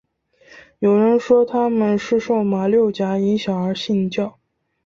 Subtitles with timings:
[0.79, 4.39] 有人说他们是受马六甲影响而信教。